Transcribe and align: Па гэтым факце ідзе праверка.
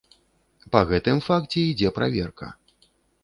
Па 0.75 0.81
гэтым 0.91 1.21
факце 1.27 1.59
ідзе 1.65 1.91
праверка. 1.97 2.47